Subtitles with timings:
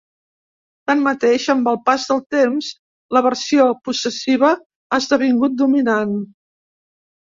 [0.91, 2.69] Tanmateix, amb el pas del temps
[3.17, 6.17] la versió possessiva ha esdevingut dominant.